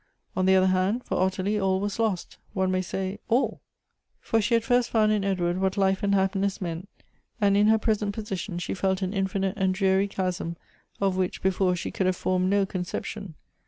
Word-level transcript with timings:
On 0.35 0.47
the 0.47 0.55
other 0.55 0.65
hand, 0.65 1.03
for 1.03 1.19
Ottilie 1.19 1.59
all 1.59 1.79
was 1.79 1.99
lost— 1.99 2.39
one 2.53 2.71
may 2.71 2.81
say, 2.81 3.19
all; 3.29 3.61
for 4.19 4.41
she 4.41 4.55
had 4.55 4.63
first 4.63 4.91
142 4.95 5.21
Goethe's 5.21 5.37
found 5.37 5.51
in 5.51 5.53
Edward 5.53 5.61
what 5.63 5.77
life 5.77 6.01
and 6.01 6.15
happiness 6.15 6.59
meant; 6.59 6.89
and, 7.39 7.55
in 7.55 7.67
her 7.67 7.77
present 7.77 8.11
position, 8.15 8.57
she 8.57 8.73
felt 8.73 9.03
an 9.03 9.13
infinite 9.13 9.53
and 9.57 9.75
dreary 9.75 10.07
chasm 10.07 10.57
of 10.99 11.17
which 11.17 11.43
before 11.43 11.75
she 11.75 11.91
could 11.91 12.07
have 12.07 12.15
formed 12.15 12.49
no 12.49 12.65
conception. 12.65 13.35